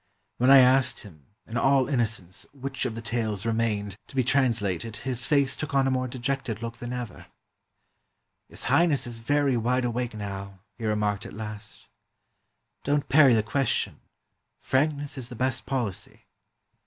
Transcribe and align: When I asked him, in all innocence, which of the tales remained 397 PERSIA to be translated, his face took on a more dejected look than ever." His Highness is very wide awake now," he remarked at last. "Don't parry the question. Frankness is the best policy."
When 0.39 0.49
I 0.49 0.57
asked 0.61 1.01
him, 1.01 1.27
in 1.45 1.57
all 1.57 1.87
innocence, 1.87 2.47
which 2.53 2.85
of 2.85 2.95
the 2.95 3.03
tales 3.03 3.45
remained 3.45 3.97
397 4.07 4.07
PERSIA 4.07 4.07
to 4.07 4.15
be 4.15 4.31
translated, 4.79 5.03
his 5.03 5.27
face 5.27 5.55
took 5.55 5.75
on 5.75 5.85
a 5.85 5.91
more 5.91 6.07
dejected 6.07 6.63
look 6.63 6.77
than 6.77 6.91
ever." 6.91 7.27
His 8.49 8.63
Highness 8.63 9.05
is 9.05 9.19
very 9.19 9.55
wide 9.55 9.85
awake 9.85 10.15
now," 10.15 10.61
he 10.79 10.85
remarked 10.87 11.27
at 11.27 11.33
last. 11.33 11.87
"Don't 12.83 13.09
parry 13.09 13.35
the 13.35 13.43
question. 13.43 13.99
Frankness 14.57 15.19
is 15.19 15.29
the 15.29 15.35
best 15.35 15.67
policy." 15.67 16.25